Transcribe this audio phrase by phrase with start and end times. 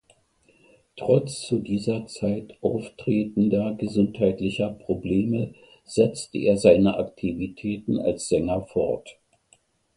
[0.95, 5.53] Trotz zu dieser Zeit auftretender gesundheitlicher Probleme
[5.85, 9.19] setzte er seine Aktivitäten als Sänger fort.